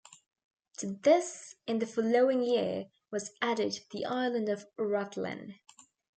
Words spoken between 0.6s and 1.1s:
To